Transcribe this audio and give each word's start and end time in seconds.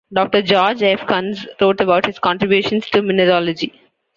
Doctor 0.11 0.41
George 0.41 0.81
F. 0.81 1.01
Kunz 1.05 1.45
wrote 1.61 1.79
about 1.79 2.07
his 2.07 2.17
contributions 2.17 2.89
to 2.89 3.03
mineralogy. 3.03 3.71